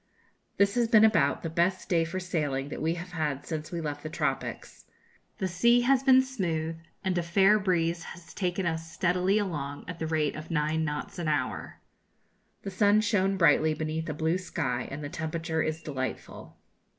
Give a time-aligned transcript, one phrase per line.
[0.57, 3.79] This has been about the best day for sailing that we have had since we
[3.79, 4.85] left the tropics.
[5.37, 9.99] The sea has been smooth, and a fair breeze has taken us steadily along at
[9.99, 11.81] the rate of nine knots an hour.
[12.63, 16.57] The sun shone brightly beneath a blue sky, and the temperature is delightful.